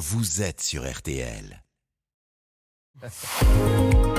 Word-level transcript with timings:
vous 0.00 0.40
êtes 0.40 0.62
sur 0.62 0.90
RTL. 0.90 1.62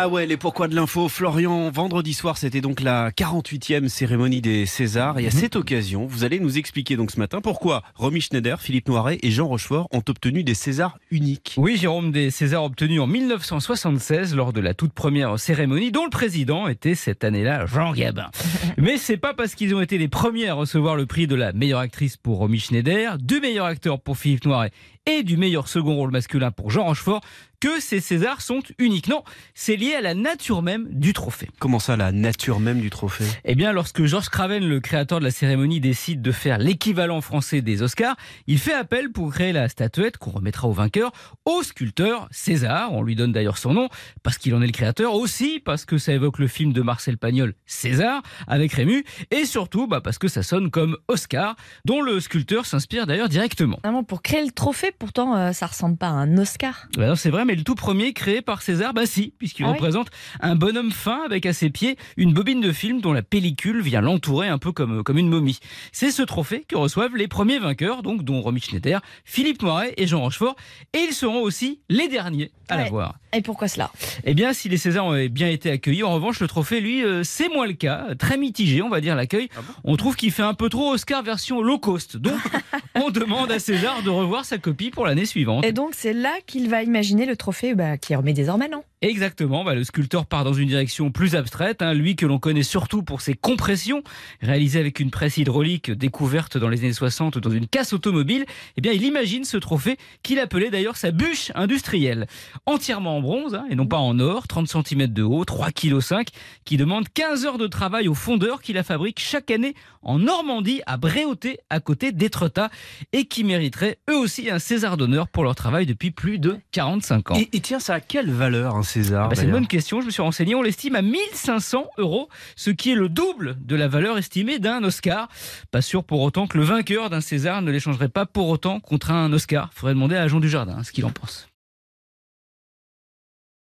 Ah 0.00 0.08
ouais, 0.08 0.26
les 0.26 0.36
pourquoi 0.36 0.68
de 0.68 0.76
l'info, 0.76 1.08
Florian, 1.08 1.72
vendredi 1.72 2.14
soir, 2.14 2.38
c'était 2.38 2.60
donc 2.60 2.80
la 2.82 3.10
48e 3.10 3.88
cérémonie 3.88 4.40
des 4.40 4.64
Césars. 4.64 5.18
Et 5.18 5.26
à 5.26 5.32
cette 5.32 5.56
occasion, 5.56 6.06
vous 6.06 6.22
allez 6.22 6.38
nous 6.38 6.56
expliquer 6.56 6.94
donc 6.94 7.10
ce 7.10 7.18
matin 7.18 7.40
pourquoi 7.40 7.82
Romy 7.96 8.20
Schneider, 8.20 8.60
Philippe 8.60 8.88
Noiret 8.88 9.18
et 9.24 9.32
Jean 9.32 9.48
Rochefort 9.48 9.88
ont 9.90 10.04
obtenu 10.08 10.44
des 10.44 10.54
Césars 10.54 11.00
uniques. 11.10 11.56
Oui, 11.56 11.76
Jérôme, 11.76 12.12
des 12.12 12.30
Césars 12.30 12.62
obtenus 12.62 13.00
en 13.00 13.08
1976 13.08 14.36
lors 14.36 14.52
de 14.52 14.60
la 14.60 14.72
toute 14.72 14.92
première 14.92 15.36
cérémonie 15.36 15.90
dont 15.90 16.04
le 16.04 16.10
président 16.10 16.68
était 16.68 16.94
cette 16.94 17.24
année-là 17.24 17.66
Jean 17.66 17.92
Gabin. 17.92 18.30
Mais 18.78 18.98
c'est 18.98 19.16
pas 19.16 19.34
parce 19.34 19.56
qu'ils 19.56 19.74
ont 19.74 19.80
été 19.80 19.98
les 19.98 20.06
premiers 20.06 20.46
à 20.46 20.54
recevoir 20.54 20.94
le 20.94 21.06
prix 21.06 21.26
de 21.26 21.34
la 21.34 21.52
meilleure 21.52 21.80
actrice 21.80 22.16
pour 22.16 22.38
Romy 22.38 22.60
Schneider, 22.60 23.18
du 23.18 23.40
meilleur 23.40 23.66
acteur 23.66 23.98
pour 23.98 24.16
Philippe 24.16 24.46
Noiret 24.46 24.70
et 25.06 25.22
du 25.22 25.36
meilleur 25.36 25.66
second 25.68 25.96
rôle 25.96 26.10
masculin 26.10 26.50
pour 26.50 26.70
Jean 26.70 26.84
Rochefort 26.84 27.22
que 27.60 27.80
ces 27.80 28.00
Césars 28.00 28.40
sont 28.40 28.62
uniques. 28.78 29.08
Non, 29.08 29.22
c'est 29.54 29.76
lié 29.76 29.94
à 29.94 30.00
la 30.00 30.14
nature 30.14 30.62
même 30.62 30.88
du 30.90 31.12
trophée. 31.12 31.48
Comment 31.58 31.78
ça, 31.78 31.96
la 31.96 32.12
nature 32.12 32.60
même 32.60 32.80
du 32.80 32.90
trophée? 32.90 33.24
Eh 33.44 33.54
bien, 33.54 33.72
lorsque 33.72 34.04
Georges 34.04 34.28
Craven, 34.28 34.66
le 34.66 34.80
créateur 34.80 35.18
de 35.18 35.24
la 35.24 35.30
cérémonie, 35.30 35.80
décide 35.80 36.22
de 36.22 36.32
faire 36.32 36.58
l'équivalent 36.58 37.20
français 37.20 37.60
des 37.60 37.82
Oscars, 37.82 38.16
il 38.46 38.58
fait 38.58 38.74
appel 38.74 39.10
pour 39.10 39.32
créer 39.32 39.52
la 39.52 39.68
statuette 39.68 40.18
qu'on 40.18 40.30
remettra 40.30 40.68
au 40.68 40.72
vainqueur 40.72 41.12
au 41.44 41.62
sculpteur 41.62 42.28
César. 42.30 42.92
On 42.92 43.02
lui 43.02 43.16
donne 43.16 43.32
d'ailleurs 43.32 43.58
son 43.58 43.74
nom 43.74 43.88
parce 44.22 44.38
qu'il 44.38 44.54
en 44.54 44.62
est 44.62 44.66
le 44.66 44.72
créateur, 44.72 45.14
aussi 45.14 45.60
parce 45.60 45.84
que 45.84 45.98
ça 45.98 46.12
évoque 46.12 46.38
le 46.38 46.46
film 46.46 46.72
de 46.72 46.82
Marcel 46.82 47.18
Pagnol, 47.18 47.54
César, 47.66 48.22
avec 48.46 48.72
Rému, 48.72 49.04
et 49.30 49.44
surtout 49.44 49.86
bah, 49.86 50.00
parce 50.00 50.18
que 50.18 50.28
ça 50.28 50.42
sonne 50.42 50.70
comme 50.70 50.96
Oscar, 51.08 51.56
dont 51.84 52.02
le 52.02 52.20
sculpteur 52.20 52.66
s'inspire 52.66 53.06
d'ailleurs 53.06 53.28
directement. 53.28 53.78
Vraiment, 53.82 54.04
pour 54.04 54.22
créer 54.22 54.44
le 54.44 54.52
trophée, 54.52 54.92
pourtant, 54.96 55.36
euh, 55.36 55.52
ça 55.52 55.66
ressemble 55.66 55.96
pas 55.96 56.08
à 56.08 56.12
un 56.12 56.38
Oscar. 56.38 56.88
Bah 56.96 57.16
c'est 57.16 57.30
vrai, 57.30 57.44
mais 57.48 57.54
le 57.56 57.64
tout 57.64 57.74
premier 57.74 58.12
créé 58.12 58.42
par 58.42 58.62
César, 58.62 58.92
bah 58.94 59.06
si, 59.06 59.32
puisqu'il 59.38 59.64
Ah 59.64 59.68
oui 59.70 59.74
représente 59.74 60.08
un 60.40 60.54
bonhomme 60.54 60.92
fin 60.92 61.22
avec 61.24 61.46
à 61.46 61.52
ses 61.52 61.70
pieds 61.70 61.96
une 62.16 62.32
bobine 62.34 62.60
de 62.60 62.70
film 62.72 63.00
dont 63.00 63.12
la 63.14 63.22
pellicule 63.22 63.80
vient 63.80 64.00
l'entourer 64.02 64.48
un 64.48 64.58
peu 64.58 64.70
comme, 64.70 65.02
comme 65.02 65.16
une 65.18 65.28
momie. 65.30 65.58
C'est 65.90 66.10
ce 66.10 66.22
trophée 66.22 66.64
que 66.68 66.76
reçoivent 66.76 67.16
les 67.16 67.26
premiers 67.26 67.58
vainqueurs, 67.58 68.02
donc 68.02 68.22
dont 68.22 68.40
Romy 68.42 68.60
Schneider, 68.60 69.00
Philippe 69.24 69.62
Noiret 69.62 69.94
et 69.96 70.06
Jean 70.06 70.20
Rochefort, 70.20 70.56
et 70.92 70.98
ils 70.98 71.14
seront 71.14 71.40
aussi 71.40 71.80
les 71.88 72.06
derniers 72.08 72.50
à 72.68 72.76
Ouais. 72.76 72.84
l'avoir. 72.84 73.14
Et 73.32 73.42
pourquoi 73.42 73.68
cela? 73.68 73.90
Eh 74.24 74.34
bien, 74.34 74.52
si 74.52 74.68
les 74.68 74.78
Césars 74.78 75.04
ont 75.04 75.26
bien 75.26 75.48
été 75.48 75.70
accueillis, 75.70 76.02
en 76.02 76.14
revanche, 76.14 76.40
le 76.40 76.48
trophée, 76.48 76.80
lui, 76.80 77.04
euh, 77.04 77.22
c'est 77.24 77.48
moins 77.48 77.66
le 77.66 77.74
cas. 77.74 78.06
Très 78.18 78.38
mitigé, 78.38 78.80
on 78.80 78.88
va 78.88 79.00
dire, 79.00 79.14
l'accueil. 79.14 79.48
on 79.84 79.96
trouve 79.96 80.16
qu'il 80.16 80.30
fait 80.30 80.42
un 80.42 80.54
peu 80.54 80.68
trop 80.68 80.92
Oscar 80.92 81.22
version 81.22 81.60
low 81.60 81.78
cost. 81.78 82.16
Donc, 82.16 82.40
on 82.94 83.10
demande 83.10 83.52
à 83.52 83.58
César 83.58 84.02
de 84.02 84.10
revoir 84.10 84.44
sa 84.44 84.58
copie 84.58 84.90
pour 84.90 85.06
l'année 85.06 85.26
suivante. 85.26 85.64
Et 85.64 85.72
donc, 85.72 85.90
c'est 85.94 86.14
là 86.14 86.32
qu'il 86.46 86.68
va 86.70 86.82
imaginer 86.82 87.26
le 87.26 87.36
trophée 87.36 87.74
bah, 87.74 87.98
qui 87.98 88.14
remet 88.14 88.32
désormais, 88.32 88.68
non 88.68 88.82
Exactement, 89.00 89.62
bah, 89.62 89.76
le 89.76 89.84
sculpteur 89.84 90.26
part 90.26 90.42
dans 90.42 90.52
une 90.52 90.68
direction 90.68 91.12
plus 91.12 91.36
abstraite, 91.36 91.82
hein, 91.82 91.94
lui 91.94 92.16
que 92.16 92.26
l'on 92.26 92.40
connaît 92.40 92.64
surtout 92.64 93.04
pour 93.04 93.20
ses 93.20 93.34
compressions, 93.34 94.02
réalisées 94.40 94.80
avec 94.80 94.98
une 94.98 95.12
presse 95.12 95.36
hydraulique 95.36 95.92
découverte 95.92 96.58
dans 96.58 96.68
les 96.68 96.80
années 96.80 96.92
60 96.92 97.38
dans 97.38 97.50
une 97.50 97.68
casse 97.68 97.92
automobile, 97.92 98.44
eh 98.76 98.80
bien 98.80 98.90
il 98.90 99.04
imagine 99.04 99.44
ce 99.44 99.56
trophée 99.56 99.98
qu'il 100.24 100.40
appelait 100.40 100.70
d'ailleurs 100.70 100.96
sa 100.96 101.12
bûche 101.12 101.52
industrielle, 101.54 102.26
entièrement 102.66 103.18
en 103.18 103.20
bronze 103.20 103.54
hein, 103.54 103.66
et 103.70 103.76
non 103.76 103.86
pas 103.86 103.98
en 103.98 104.18
or, 104.18 104.48
30 104.48 104.66
cm 104.66 105.06
de 105.06 105.22
haut, 105.22 105.44
3,5 105.44 106.24
kg, 106.24 106.30
qui 106.64 106.76
demande 106.76 107.08
15 107.08 107.46
heures 107.46 107.58
de 107.58 107.68
travail 107.68 108.08
au 108.08 108.14
fondeur 108.14 108.60
qui 108.60 108.72
la 108.72 108.82
fabrique 108.82 109.20
chaque 109.20 109.52
année 109.52 109.74
en 110.02 110.18
Normandie, 110.18 110.80
à 110.86 110.96
Bréauté, 110.96 111.58
à 111.70 111.78
côté 111.78 112.10
d'Étretat, 112.10 112.70
et 113.12 113.26
qui 113.26 113.44
mériterait 113.44 113.98
eux 114.10 114.16
aussi 114.16 114.50
un 114.50 114.58
César 114.58 114.96
d'honneur 114.96 115.28
pour 115.28 115.44
leur 115.44 115.54
travail 115.54 115.86
depuis 115.86 116.10
plus 116.10 116.38
de 116.38 116.56
45 116.72 117.30
ans. 117.30 117.34
et, 117.36 117.60
tiens, 117.60 117.78
ça 117.78 117.94
a 117.94 118.00
quelle 118.00 118.30
valeur 118.30 118.74
César 118.88 119.28
Bah, 119.28 119.34
c'est 119.36 119.44
une 119.44 119.50
bonne 119.50 119.66
question, 119.66 120.00
je 120.00 120.06
me 120.06 120.10
suis 120.10 120.22
renseigné. 120.22 120.54
On 120.54 120.62
l'estime 120.62 120.94
à 120.94 121.02
1500 121.02 121.86
euros, 121.98 122.28
ce 122.56 122.70
qui 122.70 122.90
est 122.90 122.94
le 122.94 123.08
double 123.08 123.56
de 123.60 123.76
la 123.76 123.88
valeur 123.88 124.18
estimée 124.18 124.58
d'un 124.58 124.82
Oscar. 124.84 125.28
Pas 125.70 125.82
sûr 125.82 126.04
pour 126.04 126.20
autant 126.22 126.46
que 126.46 126.58
le 126.58 126.64
vainqueur 126.64 127.10
d'un 127.10 127.20
César 127.20 127.62
ne 127.62 127.70
l'échangerait 127.70 128.08
pas 128.08 128.26
pour 128.26 128.48
autant 128.48 128.80
contre 128.80 129.10
un 129.10 129.32
Oscar. 129.32 129.70
Faudrait 129.74 129.94
demander 129.94 130.16
à 130.16 130.28
Jean 130.28 130.40
Dujardin 130.40 130.78
hein, 130.78 130.84
ce 130.84 130.92
qu'il 130.92 131.04
en 131.04 131.10
pense. 131.10 131.48